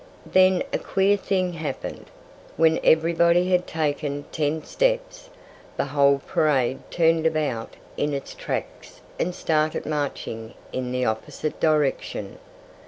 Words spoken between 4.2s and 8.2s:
ten steps, the whole parade turned about in